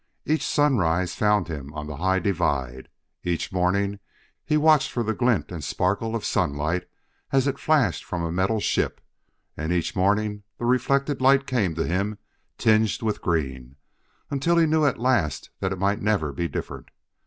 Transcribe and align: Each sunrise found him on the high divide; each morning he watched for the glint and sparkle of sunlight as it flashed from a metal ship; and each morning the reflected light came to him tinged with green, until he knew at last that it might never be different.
Each 0.25 0.43
sunrise 0.43 1.13
found 1.13 1.47
him 1.47 1.71
on 1.75 1.85
the 1.85 1.97
high 1.97 2.17
divide; 2.17 2.89
each 3.23 3.51
morning 3.53 3.99
he 4.43 4.57
watched 4.57 4.91
for 4.91 5.03
the 5.03 5.13
glint 5.13 5.51
and 5.51 5.63
sparkle 5.63 6.15
of 6.15 6.25
sunlight 6.25 6.89
as 7.31 7.45
it 7.45 7.59
flashed 7.59 8.03
from 8.03 8.23
a 8.23 8.31
metal 8.31 8.59
ship; 8.59 8.99
and 9.55 9.71
each 9.71 9.95
morning 9.95 10.41
the 10.57 10.65
reflected 10.65 11.21
light 11.21 11.45
came 11.45 11.75
to 11.75 11.85
him 11.85 12.17
tinged 12.57 13.03
with 13.03 13.21
green, 13.21 13.75
until 14.31 14.57
he 14.57 14.65
knew 14.65 14.85
at 14.87 14.97
last 14.97 15.51
that 15.59 15.71
it 15.71 15.77
might 15.77 16.01
never 16.01 16.33
be 16.33 16.47
different. 16.47 16.89